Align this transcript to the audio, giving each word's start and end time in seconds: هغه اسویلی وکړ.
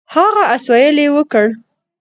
هغه 0.15 0.43
اسویلی 0.55 1.07
وکړ. 1.15 1.45